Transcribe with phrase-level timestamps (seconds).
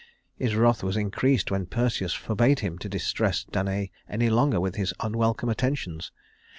[0.35, 4.95] His wrath was increased when Perseus forbade him to distress Danaë any longer with his
[4.99, 6.11] unwelcome attentions.